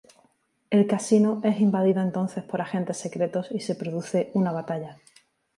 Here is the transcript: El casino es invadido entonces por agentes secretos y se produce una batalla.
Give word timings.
El 0.71 0.87
casino 0.87 1.41
es 1.43 1.59
invadido 1.59 2.01
entonces 2.01 2.43
por 2.43 2.59
agentes 2.59 2.97
secretos 2.97 3.49
y 3.51 3.59
se 3.59 3.75
produce 3.75 4.31
una 4.33 4.51
batalla. 4.51 4.97